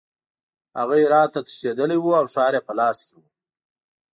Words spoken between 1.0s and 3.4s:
هرات ته تښتېدلی وو او ښار یې په لاس کې وو.